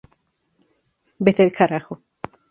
Vete 1.19 1.43
al 1.43 1.51
carajo 1.51 2.01